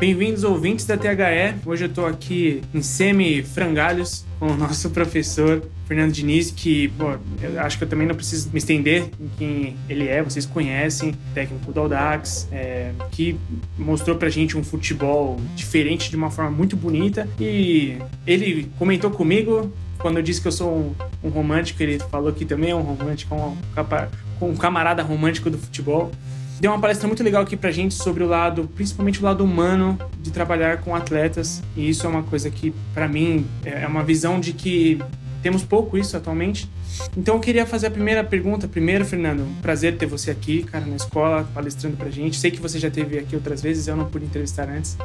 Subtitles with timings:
[0.00, 1.56] Bem-vindos, ouvintes da THE.
[1.66, 7.60] Hoje eu estou aqui em semi-frangalhos com o nosso professor Fernando Diniz, que pô, eu
[7.60, 11.70] acho que eu também não preciso me estender em quem ele é, vocês conhecem, técnico
[11.70, 13.38] do Audax, é, que
[13.76, 17.28] mostrou pra gente um futebol diferente de uma forma muito bonita.
[17.38, 22.32] E ele comentou comigo quando eu disse que eu sou um, um romântico, ele falou
[22.32, 26.10] que também é um romântico, um, um camarada romântico do futebol
[26.60, 29.98] deu uma palestra muito legal aqui pra gente sobre o lado, principalmente o lado humano
[30.20, 31.62] de trabalhar com atletas.
[31.74, 35.00] E isso é uma coisa que, para mim, é uma visão de que
[35.42, 36.70] temos pouco isso atualmente.
[37.16, 38.68] Então eu queria fazer a primeira pergunta.
[38.68, 42.36] Primeiro, Fernando, prazer ter você aqui, cara, na escola, palestrando pra gente.
[42.36, 44.98] Sei que você já esteve aqui outras vezes, eu não pude entrevistar antes.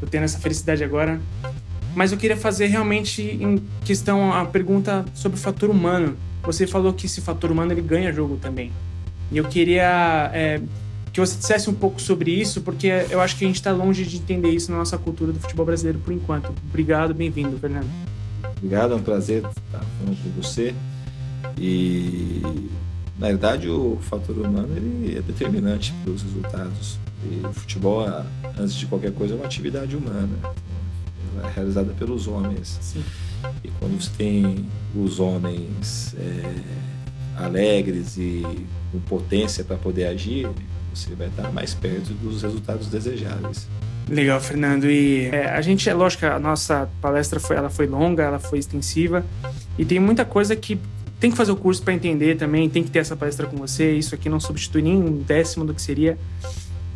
[0.00, 1.20] Tô tendo essa felicidade agora.
[1.94, 6.16] Mas eu queria fazer realmente em questão a pergunta sobre o fator humano.
[6.44, 8.72] Você falou que esse fator humano ele ganha jogo também.
[9.30, 10.60] E eu queria é,
[11.14, 14.04] que você dissesse um pouco sobre isso, porque eu acho que a gente está longe
[14.04, 16.52] de entender isso na nossa cultura do futebol brasileiro por enquanto.
[16.68, 17.88] Obrigado, bem-vindo, Fernando.
[18.56, 20.74] Obrigado, é um prazer estar falando com você.
[21.56, 22.42] E
[23.16, 26.98] na verdade o fator humano ele é determinante para os resultados.
[27.30, 28.04] E o futebol,
[28.58, 30.36] antes de qualquer coisa, é uma atividade humana.
[31.36, 32.76] Ela é realizada pelos homens.
[32.82, 33.04] Sim.
[33.62, 36.54] E quando você tem os homens é,
[37.36, 38.42] alegres e
[38.90, 40.48] com potência para poder agir,
[40.94, 43.66] você vai estar mais perto dos resultados desejáveis.
[44.08, 44.90] Legal, Fernando.
[44.90, 48.58] E é, a gente, é lógico, a nossa palestra foi, ela foi longa, ela foi
[48.58, 49.24] extensiva
[49.78, 50.78] e tem muita coisa que
[51.18, 53.92] tem que fazer o curso para entender também, tem que ter essa palestra com você.
[53.92, 56.18] Isso aqui não substitui nem um décimo do que seria.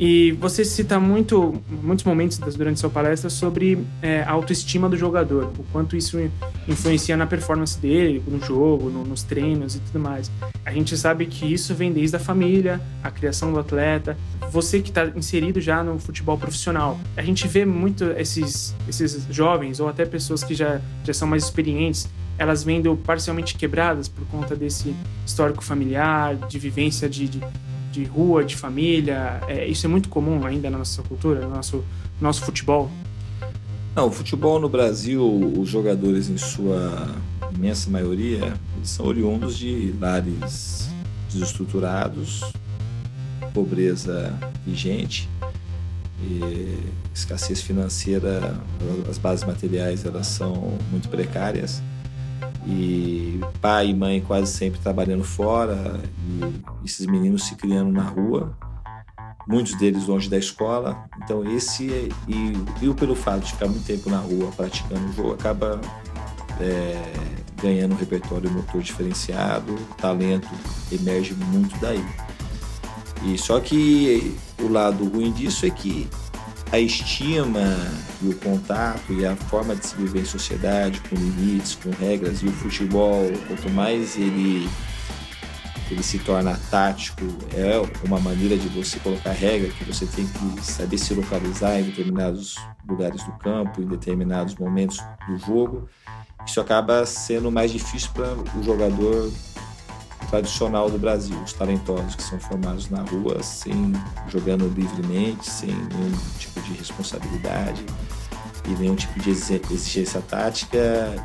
[0.00, 5.52] E você cita muito, muitos momentos durante sua palestra sobre é, a autoestima do jogador,
[5.58, 6.18] o quanto isso
[6.66, 10.30] influencia na performance dele, no jogo, no, nos treinos e tudo mais.
[10.64, 14.16] A gente sabe que isso vem desde a família, a criação do atleta,
[14.50, 16.98] você que está inserido já no futebol profissional.
[17.16, 21.44] A gente vê muito esses, esses jovens ou até pessoas que já, já são mais
[21.44, 22.08] experientes
[22.38, 27.40] elas vendo parcialmente quebradas por conta desse histórico familiar, de vivência de, de,
[27.92, 29.40] de rua, de família.
[29.46, 31.84] É, isso é muito comum ainda na nossa cultura, no nosso,
[32.20, 32.90] nosso futebol?
[33.94, 35.22] Não, o futebol no Brasil,
[35.58, 37.14] os jogadores, em sua
[37.54, 40.88] imensa maioria, são oriundos de lares
[41.30, 42.42] desestruturados,
[43.52, 44.32] pobreza
[44.66, 45.28] vigente,
[47.14, 48.58] escassez financeira,
[49.10, 51.82] as bases materiais elas são muito precárias
[52.66, 58.56] e pai e mãe quase sempre trabalhando fora e esses meninos se criando na rua
[59.46, 61.04] muitos deles longe da escola.
[61.22, 65.32] Então esse e, e pelo fato de ficar muito tempo na rua praticando o jogo
[65.32, 65.80] acaba
[66.60, 67.02] é,
[67.60, 70.48] ganhando um repertório motor diferenciado talento
[70.90, 72.04] emerge muito daí.
[73.24, 76.08] E só que o lado ruim disso é que
[76.72, 77.76] a estima
[78.22, 82.42] e o contato e a forma de se viver em sociedade, com limites, com regras,
[82.42, 84.68] e o futebol, quanto mais ele
[85.90, 87.20] ele se torna tático,
[87.54, 87.74] é
[88.06, 92.56] uma maneira de você colocar regra que você tem que saber se localizar em determinados
[92.88, 95.86] lugares do campo, em determinados momentos do jogo.
[96.46, 99.30] Isso acaba sendo mais difícil para o jogador
[100.32, 103.92] tradicional do Brasil, os talentosos que são formados na rua, sem
[104.28, 107.84] jogando livremente, sem nenhum tipo de responsabilidade
[108.66, 110.78] e nenhum tipo de exigência tática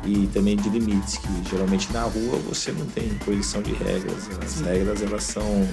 [0.04, 4.28] e também de limites, que geralmente na rua você não tem imposição de regras.
[4.44, 4.64] As Sim.
[4.64, 5.66] regras elas são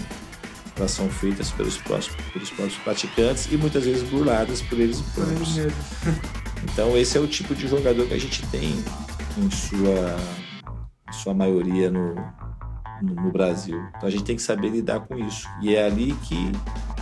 [0.77, 5.55] elas são feitas pelos próximos, pelos próprios praticantes e muitas vezes burladas por eles próprios.
[6.63, 8.73] Então esse é o tipo de jogador que a gente tem
[9.37, 10.17] em sua,
[11.07, 12.15] em sua maioria no,
[13.01, 13.81] no, Brasil.
[13.95, 15.47] Então a gente tem que saber lidar com isso.
[15.61, 16.51] E é ali que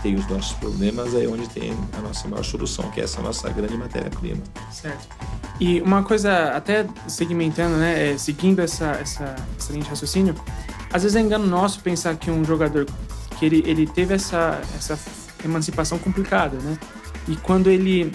[0.02, 3.50] tem os nossos problemas, é onde tem a nossa maior solução, que é essa nossa
[3.50, 4.42] grande matéria-prima.
[4.72, 5.08] Certo.
[5.60, 10.36] E uma coisa, até segmentando, né, é, seguindo essa, essa, essa linha de raciocínio,
[10.92, 12.86] às vezes é engano nosso pensar que um jogador,
[13.40, 15.00] que ele, ele teve essa, essa
[15.44, 16.78] emancipação complicada, né?
[17.28, 18.12] E quando ele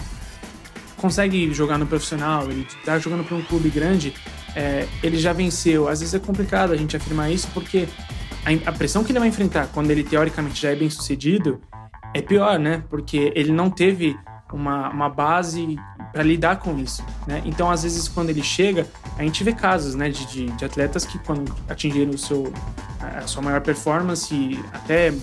[0.97, 4.13] consegue jogar no profissional, ele está jogando para um clube grande,
[4.55, 5.87] é, ele já venceu.
[5.87, 7.87] Às vezes é complicado a gente afirmar isso porque
[8.45, 11.61] a, a, pressão que ele vai enfrentar quando ele teoricamente já é bem sucedido
[12.13, 12.83] é pior, né?
[12.89, 14.17] Porque ele não teve
[14.51, 15.77] uma, uma base
[16.11, 17.41] para lidar com isso, né?
[17.45, 18.87] Então, às vezes, quando ele chega,
[19.17, 22.51] a gente vê casos, né, de, de, de atletas que quando atingiram o seu,
[22.99, 25.13] a sua maior performance e até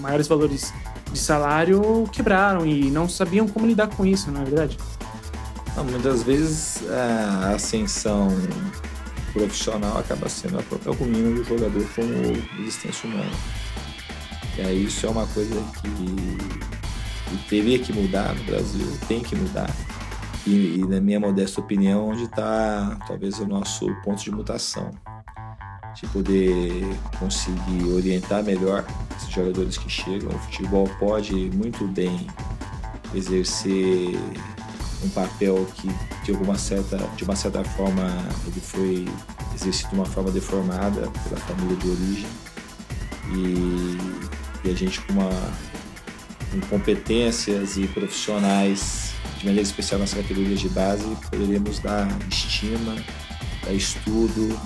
[0.00, 0.72] maiores valores
[1.10, 4.76] de salário quebraram e não sabiam como lidar com isso, não é verdade?
[5.76, 8.28] Não, muitas vezes a ascensão
[9.32, 13.32] profissional acaba sendo a própria ruína do jogador como existência humana.
[14.56, 19.34] E aí isso é uma coisa que, que teria que mudar no Brasil, tem que
[19.34, 19.68] mudar.
[20.46, 24.92] E, e na minha modesta opinião, onde está talvez o nosso ponto de mutação
[25.94, 26.84] de poder
[27.18, 28.84] conseguir orientar melhor
[29.16, 30.30] esses jogadores que chegam.
[30.30, 32.26] O futebol pode muito bem
[33.14, 34.18] exercer
[35.04, 35.88] um papel que
[36.24, 38.02] de alguma certa de uma certa forma
[38.46, 39.06] ele foi
[39.54, 42.26] exercido de uma forma deformada pela família de origem.
[43.32, 45.30] E, e a gente com uma
[46.50, 52.94] com competências e profissionais de maneira especial nas categorias de base poderíamos dar estima
[53.64, 54.58] dar estudo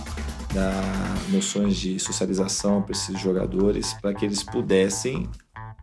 [0.53, 0.83] dar
[1.31, 5.29] noções de socialização para esses jogadores para que eles pudessem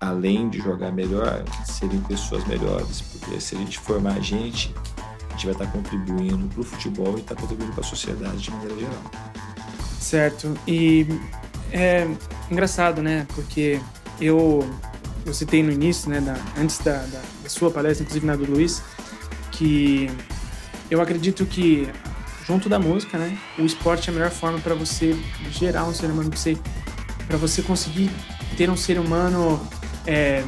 [0.08, 3.02] além de jogar melhor, serem pessoas melhores.
[3.02, 4.74] Porque se a gente formar a gente,
[5.30, 8.52] a gente vai estar contribuindo para o futebol e estar contribuindo para a sociedade de
[8.52, 9.04] maneira geral.
[10.00, 10.58] Certo.
[10.68, 11.08] E
[11.72, 12.08] é
[12.50, 13.26] engraçado, né?
[13.36, 13.80] Porque
[14.22, 14.68] eu,
[15.26, 16.22] eu citei no início, né?
[16.22, 18.82] Da, antes da, da, da sua palestra, inclusive na do Luiz,
[19.52, 20.10] que
[20.90, 21.90] eu acredito que
[22.46, 23.38] junto da música, né?
[23.58, 25.18] O esporte é a melhor forma para você
[25.52, 26.30] gerar um ser humano,
[27.28, 28.12] para você conseguir
[28.56, 29.60] ter um ser humano
[30.08, 30.44] é,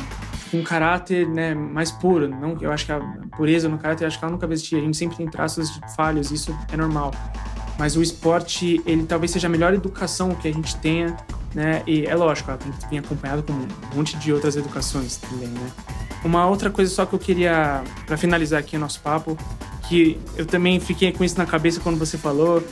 [0.54, 2.28] um caráter né, mais puro.
[2.28, 3.00] Não, eu acho que a
[3.36, 4.76] pureza no caráter, acho que ela nunca vai existir.
[4.76, 7.14] A gente sempre tem traços de falhas, isso é normal.
[7.78, 11.16] Mas o esporte, ele talvez seja a melhor educação que a gente tenha,
[11.54, 11.84] né?
[11.86, 15.48] E é lógico, ela tem que vir acompanhado com um monte de outras educações também,
[15.48, 15.72] né?
[16.24, 19.38] Uma outra coisa só que eu queria, para finalizar aqui o nosso papo,
[19.88, 22.64] que eu também fiquei com isso na cabeça quando você falou,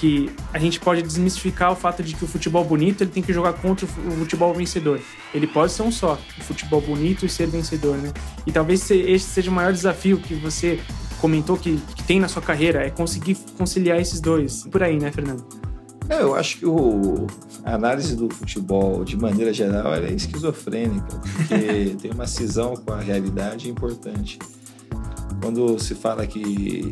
[0.00, 3.34] que a gente pode desmistificar o fato de que o futebol bonito ele tem que
[3.34, 4.98] jogar contra o futebol vencedor.
[5.34, 8.10] Ele pode ser um só, o futebol bonito e ser vencedor, né?
[8.46, 10.80] E talvez esse seja o maior desafio que você
[11.20, 14.66] comentou que, que tem na sua carreira, é conseguir conciliar esses dois.
[14.70, 15.44] Por aí, né, Fernando?
[16.08, 17.26] É, eu acho que o,
[17.62, 23.00] a análise do futebol, de maneira geral, é esquizofrênica, porque tem uma cisão com a
[23.00, 24.38] realidade importante.
[25.42, 26.90] Quando se fala que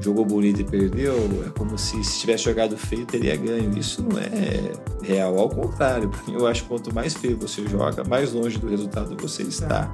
[0.00, 3.76] jogou bonito e perdeu, é como se, se tivesse jogado feio teria ganho.
[3.76, 4.72] Isso não é
[5.02, 6.10] real, ao contrário.
[6.28, 9.92] Eu acho que quanto mais feio você joga, mais longe do resultado você está.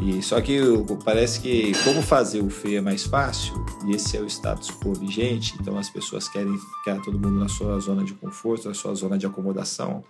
[0.00, 0.60] E só que
[1.04, 3.54] parece que como fazer o feio é mais fácil,
[3.86, 7.48] e esse é o status quo vigente, então as pessoas querem ficar todo mundo na
[7.48, 10.04] sua zona de conforto, na sua zona de acomodação.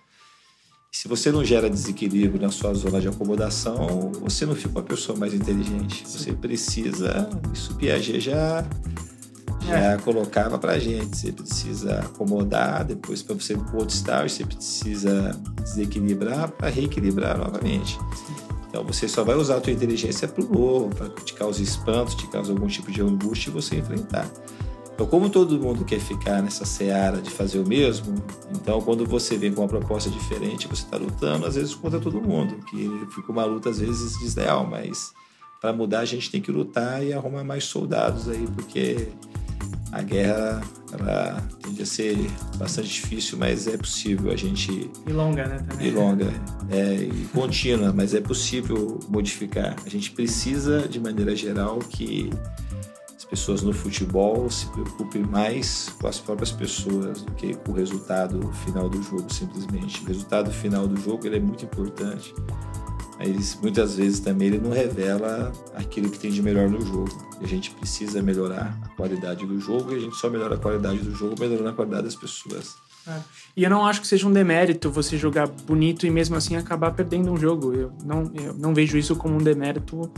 [0.91, 5.17] Se você não gera desequilíbrio na sua zona de acomodação, você não fica uma pessoa
[5.17, 6.03] mais inteligente.
[6.07, 8.63] Você precisa, isso Piaget já
[9.71, 9.97] é.
[9.97, 11.17] colocava para gente.
[11.17, 17.97] Você precisa acomodar, depois para você ir para estágio, você precisa desequilibrar para reequilibrar novamente.
[18.69, 22.15] Então você só vai usar a tua inteligência para o novo, para te causar espanto,
[22.15, 24.29] te causar algum tipo de angústia e você enfrentar.
[24.99, 28.15] Então, como todo mundo quer ficar nessa seara de fazer o mesmo,
[28.51, 32.19] então quando você vem com uma proposta diferente, você está lutando às vezes contra todo
[32.19, 35.13] mundo, que fica uma luta às vezes desleal, mas
[35.61, 39.07] para mudar a gente tem que lutar e arrumar mais soldados aí, porque
[39.91, 42.17] a guerra ela tende a ser
[42.57, 45.57] bastante difícil, mas é possível a gente e longa, né?
[45.67, 45.87] Também.
[45.87, 46.33] E longa,
[46.69, 49.75] é e contínua, mas é possível modificar.
[49.85, 52.29] A gente precisa, de maneira geral, que
[53.29, 58.51] pessoas no futebol se preocupem mais com as próprias pessoas do que com o resultado
[58.65, 60.03] final do jogo, simplesmente.
[60.03, 62.33] O resultado final do jogo ele é muito importante,
[63.19, 67.09] mas muitas vezes também ele não revela aquilo que tem de melhor no jogo.
[67.41, 70.99] A gente precisa melhorar a qualidade do jogo e a gente só melhora a qualidade
[70.99, 72.77] do jogo melhorando a qualidade das pessoas.
[73.05, 73.19] É.
[73.57, 76.93] E eu não acho que seja um demérito você jogar bonito e mesmo assim acabar
[76.93, 77.73] perdendo um jogo.
[77.73, 80.09] Eu não, eu não vejo isso como um demérito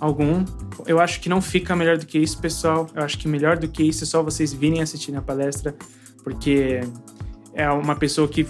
[0.00, 0.42] algum.
[0.86, 2.88] Eu acho que não fica melhor do que isso, pessoal.
[2.94, 5.76] Eu acho que melhor do que isso é só vocês virem assistir a palestra,
[6.24, 6.80] porque
[7.52, 8.46] é uma pessoa que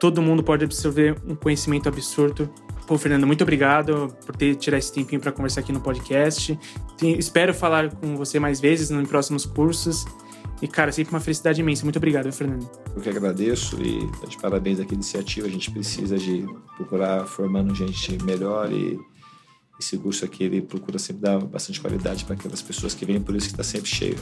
[0.00, 2.48] todo mundo pode absorver um conhecimento absurdo.
[2.92, 6.58] Pô, Fernando, muito obrigado por ter tirado esse tempinho para conversar aqui no podcast.
[6.98, 10.04] Tem, espero falar com você mais vezes em próximos cursos.
[10.60, 11.84] E, cara, sempre uma felicidade imensa.
[11.84, 12.68] Muito obrigado, Fernando.
[12.94, 15.46] Eu que agradeço e de parabéns aqui iniciativa.
[15.46, 16.44] A gente precisa de
[16.76, 19.00] procurar formando gente melhor e
[19.80, 23.34] esse curso aqui ele procura sempre dar bastante qualidade para aquelas pessoas que vêm, por
[23.34, 24.18] isso que está sempre cheio.